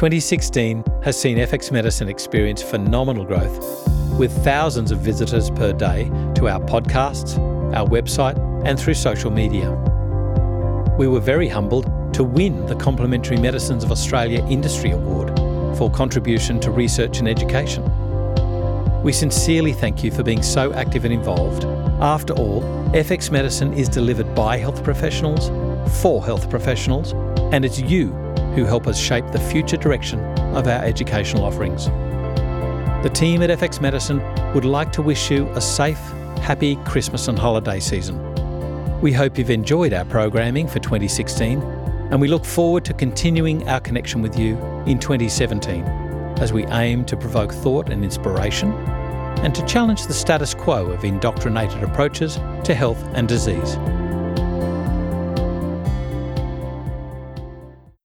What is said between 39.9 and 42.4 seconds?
our programming for 2016 and we